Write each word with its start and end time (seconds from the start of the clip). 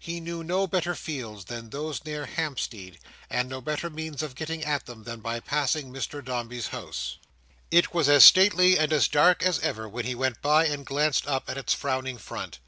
He 0.00 0.18
knew 0.18 0.42
no 0.42 0.66
better 0.66 0.96
fields 0.96 1.44
than 1.44 1.70
those 1.70 2.04
near 2.04 2.26
Hampstead, 2.26 2.98
and 3.30 3.48
no 3.48 3.60
better 3.60 3.88
means 3.88 4.20
of 4.20 4.34
getting 4.34 4.64
at 4.64 4.86
them 4.86 5.04
than 5.04 5.20
by 5.20 5.38
passing 5.38 5.92
Mr 5.92 6.24
Dombey's 6.24 6.66
house. 6.66 7.18
It 7.70 7.94
was 7.94 8.08
as 8.08 8.24
stately 8.24 8.76
and 8.80 8.92
as 8.92 9.06
dark 9.06 9.44
as 9.44 9.60
ever, 9.60 9.88
when 9.88 10.04
he 10.04 10.16
went 10.16 10.42
by 10.42 10.66
and 10.66 10.84
glanced 10.84 11.28
up 11.28 11.48
at 11.48 11.56
its 11.56 11.72
frowning 11.72 12.18
front. 12.18 12.58